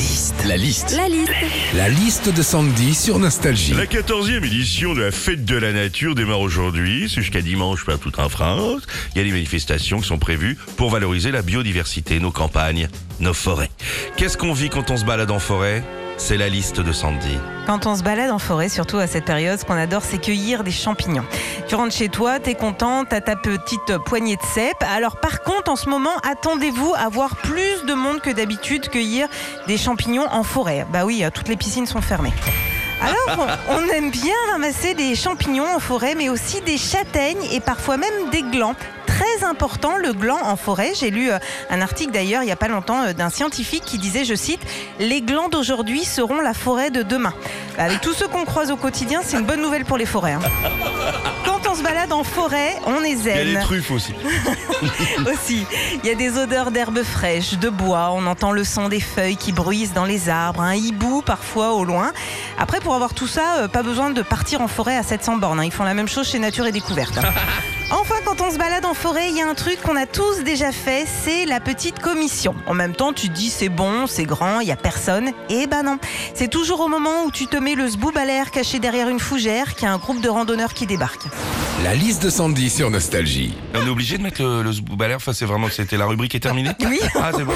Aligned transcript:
liste. 0.00 0.34
La 0.46 0.56
liste. 0.56 0.96
La 0.96 1.08
liste. 1.08 1.30
La 1.74 1.88
liste 1.88 2.34
de 2.34 2.42
Sandy 2.42 2.94
sur 2.94 3.18
Nostalgie. 3.18 3.74
La 3.74 3.84
14e 3.84 4.44
édition 4.44 4.94
de 4.94 5.02
la 5.02 5.10
fête 5.10 5.44
de 5.44 5.56
la 5.56 5.72
nature 5.72 6.14
démarre 6.14 6.40
aujourd'hui. 6.40 7.08
C'est 7.08 7.20
jusqu'à 7.20 7.42
dimanche 7.42 7.84
partout 7.84 8.18
en 8.18 8.28
France. 8.28 8.82
Il 9.14 9.18
y 9.18 9.20
a 9.20 9.24
des 9.24 9.32
manifestations 9.32 10.00
qui 10.00 10.08
sont 10.08 10.18
prévues 10.18 10.56
pour 10.76 10.90
valoriser 10.90 11.30
la 11.30 11.42
biodiversité, 11.42 12.18
nos 12.18 12.30
campagnes, 12.30 12.88
nos 13.20 13.34
forêts. 13.34 13.70
Qu'est-ce 14.16 14.38
qu'on 14.38 14.54
vit 14.54 14.70
quand 14.70 14.90
on 14.90 14.96
se 14.96 15.04
balade 15.04 15.30
en 15.30 15.38
forêt? 15.38 15.84
C'est 16.22 16.36
la 16.36 16.50
liste 16.50 16.80
de 16.80 16.92
Sandy. 16.92 17.38
Quand 17.66 17.86
on 17.86 17.96
se 17.96 18.02
balade 18.02 18.30
en 18.30 18.38
forêt, 18.38 18.68
surtout 18.68 18.98
à 18.98 19.06
cette 19.06 19.24
période, 19.24 19.58
ce 19.58 19.64
qu'on 19.64 19.74
adore, 19.74 20.02
c'est 20.04 20.18
cueillir 20.18 20.62
des 20.62 20.70
champignons. 20.70 21.24
Tu 21.66 21.74
rentres 21.74 21.96
chez 21.96 22.10
toi, 22.10 22.38
t'es 22.38 22.54
content, 22.54 23.06
t'as 23.06 23.22
ta 23.22 23.36
petite 23.36 23.96
poignée 24.04 24.36
de 24.36 24.42
cèpes. 24.42 24.84
Alors 24.94 25.16
par 25.16 25.40
contre, 25.40 25.70
en 25.70 25.76
ce 25.76 25.88
moment, 25.88 26.14
attendez-vous 26.30 26.94
à 26.94 27.08
voir 27.08 27.36
plus 27.36 27.86
de 27.86 27.94
monde 27.94 28.20
que 28.20 28.28
d'habitude 28.30 28.90
cueillir 28.90 29.28
des 29.66 29.78
champignons 29.78 30.26
en 30.30 30.42
forêt. 30.42 30.86
Bah 30.92 31.06
oui, 31.06 31.24
toutes 31.34 31.48
les 31.48 31.56
piscines 31.56 31.86
sont 31.86 32.02
fermées. 32.02 32.34
Alors, 33.00 33.48
on 33.70 33.88
aime 33.88 34.10
bien 34.10 34.34
ramasser 34.52 34.92
des 34.92 35.16
champignons 35.16 35.74
en 35.74 35.80
forêt, 35.80 36.14
mais 36.14 36.28
aussi 36.28 36.60
des 36.60 36.76
châtaignes 36.76 37.42
et 37.50 37.60
parfois 37.60 37.96
même 37.96 38.28
des 38.30 38.42
glands. 38.42 38.76
Important, 39.50 39.96
le 39.96 40.12
gland 40.12 40.38
en 40.44 40.56
forêt. 40.56 40.92
J'ai 40.98 41.10
lu 41.10 41.30
euh, 41.30 41.38
un 41.70 41.80
article 41.80 42.12
d'ailleurs 42.12 42.42
il 42.42 42.46
n'y 42.46 42.52
a 42.52 42.56
pas 42.56 42.68
longtemps 42.68 43.02
euh, 43.02 43.12
d'un 43.12 43.30
scientifique 43.30 43.82
qui 43.84 43.98
disait, 43.98 44.24
je 44.24 44.34
cite, 44.34 44.60
Les 45.00 45.20
glands 45.22 45.48
d'aujourd'hui 45.48 46.04
seront 46.04 46.40
la 46.40 46.54
forêt 46.54 46.90
de 46.90 47.02
demain. 47.02 47.34
Bah, 47.76 47.84
avec 47.84 48.00
tous 48.00 48.12
ceux 48.14 48.28
qu'on 48.28 48.44
croise 48.44 48.70
au 48.70 48.76
quotidien, 48.76 49.20
c'est 49.24 49.36
une 49.38 49.44
bonne 49.44 49.60
nouvelle 49.60 49.84
pour 49.84 49.96
les 49.98 50.06
forêts. 50.06 50.32
hein. 50.34 50.40
Quand 51.44 51.68
on 51.68 51.74
se 51.74 51.82
balade 51.82 52.12
en 52.12 52.22
forêt, 52.24 52.76
on 52.86 53.02
est 53.02 53.10
Il 53.12 53.26
y 53.26 53.30
a 53.30 53.34
zen 53.34 53.54
des 53.54 53.60
truffes 53.60 53.90
aussi. 53.90 54.14
aussi. 55.32 55.66
Il 56.02 56.08
y 56.08 56.12
a 56.12 56.14
des 56.14 56.38
odeurs 56.38 56.70
d'herbes 56.70 57.02
fraîches, 57.02 57.54
de 57.58 57.68
bois, 57.68 58.10
on 58.14 58.26
entend 58.26 58.52
le 58.52 58.62
son 58.64 58.88
des 58.88 59.00
feuilles 59.00 59.36
qui 59.36 59.52
bruissent 59.52 59.92
dans 59.92 60.04
les 60.04 60.28
arbres, 60.28 60.60
un 60.62 60.74
hibou 60.74 61.22
parfois 61.22 61.72
au 61.72 61.84
loin. 61.84 62.12
Après, 62.58 62.80
pour 62.80 62.94
avoir 62.94 63.14
tout 63.14 63.26
ça, 63.26 63.56
euh, 63.58 63.68
pas 63.68 63.82
besoin 63.82 64.10
de 64.10 64.22
partir 64.22 64.60
en 64.60 64.68
forêt 64.68 64.96
à 64.96 65.02
700 65.02 65.36
bornes. 65.36 65.60
hein. 65.60 65.64
Ils 65.64 65.72
font 65.72 65.84
la 65.84 65.94
même 65.94 66.08
chose 66.08 66.28
chez 66.28 66.38
Nature 66.38 66.66
et 66.66 66.72
Découverte. 66.72 67.18
quand 68.36 68.46
on 68.46 68.50
se 68.52 68.58
balade 68.58 68.84
en 68.84 68.94
forêt, 68.94 69.28
il 69.30 69.36
y 69.36 69.42
a 69.42 69.48
un 69.48 69.54
truc 69.54 69.80
qu'on 69.82 69.96
a 69.96 70.06
tous 70.06 70.44
déjà 70.44 70.70
fait, 70.70 71.04
c'est 71.24 71.46
la 71.46 71.58
petite 71.58 71.98
commission. 71.98 72.54
En 72.66 72.74
même 72.74 72.94
temps, 72.94 73.12
tu 73.12 73.28
te 73.28 73.34
dis 73.34 73.50
c'est 73.50 73.68
bon, 73.68 74.06
c'est 74.06 74.24
grand, 74.24 74.60
il 74.60 74.68
y 74.68 74.72
a 74.72 74.76
personne. 74.76 75.32
Eh 75.48 75.66
ben 75.66 75.82
non. 75.82 75.98
C'est 76.34 76.48
toujours 76.48 76.80
au 76.80 76.88
moment 76.88 77.24
où 77.24 77.32
tu 77.32 77.48
te 77.48 77.56
mets 77.56 77.74
le 77.74 77.88
zboob 77.88 78.16
à 78.16 78.24
l'air 78.24 78.52
caché 78.52 78.78
derrière 78.78 79.08
une 79.08 79.18
fougère 79.18 79.74
qu'il 79.74 79.84
y 79.84 79.86
a 79.86 79.92
un 79.92 79.98
groupe 79.98 80.20
de 80.20 80.28
randonneurs 80.28 80.74
qui 80.74 80.86
débarque. 80.86 81.24
La 81.82 81.94
liste 81.94 82.22
de 82.22 82.30
Sandy 82.30 82.70
sur 82.70 82.88
Nostalgie. 82.88 83.54
On 83.74 83.84
est 83.84 83.90
obligé 83.90 84.16
de 84.16 84.22
mettre 84.22 84.42
le, 84.42 84.62
le 84.62 84.72
zboob 84.72 85.02
à 85.02 85.08
l'air 85.08 85.16
Enfin, 85.16 85.32
c'est 85.32 85.46
vraiment 85.46 85.66
que 85.66 85.74
c'était 85.74 85.96
la 85.96 86.06
rubrique 86.06 86.34
est 86.36 86.40
terminée 86.40 86.70
Oui. 86.84 87.00
Ah, 87.16 87.32
c'est 87.36 87.44
bon. 87.44 87.54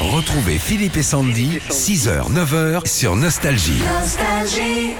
Retrouvez 0.00 0.58
Philippe 0.58 0.96
et 0.96 1.02
Sandy, 1.02 1.58
6h, 1.70 2.32
9h 2.32 2.88
sur 2.88 3.16
Nostalgie. 3.16 3.82
Nostalgie. 4.00 4.94